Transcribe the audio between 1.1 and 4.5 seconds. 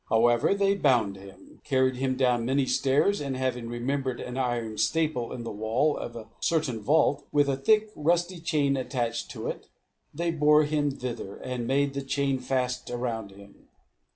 him; carried him down many stairs, and, having remembered an